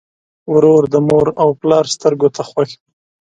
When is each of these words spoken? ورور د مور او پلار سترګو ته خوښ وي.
ورور 0.53 0.83
د 0.93 0.95
مور 1.07 1.27
او 1.41 1.49
پلار 1.61 1.85
سترګو 1.95 2.27
ته 2.35 2.41
خوښ 2.49 2.69
وي. 2.79 2.85